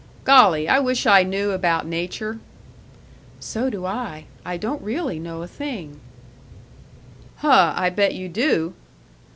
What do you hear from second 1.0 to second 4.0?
I knew about nature." "So do